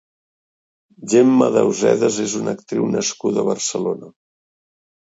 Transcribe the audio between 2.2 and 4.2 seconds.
és una actriu nascuda a Barcelona.